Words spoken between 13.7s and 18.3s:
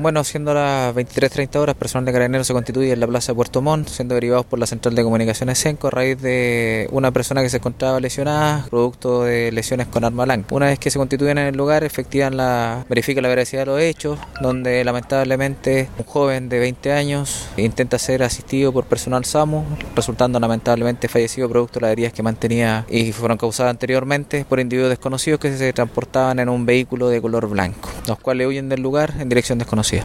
hechos, donde lamentablemente un joven de 20 años intenta ser